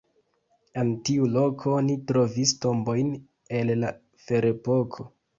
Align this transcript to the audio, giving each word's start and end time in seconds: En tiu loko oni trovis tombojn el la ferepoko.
En 0.83 0.87
tiu 1.09 1.25
loko 1.33 1.73
oni 1.79 1.97
trovis 2.11 2.53
tombojn 2.63 3.11
el 3.59 3.69
la 3.83 3.93
ferepoko. 4.23 5.07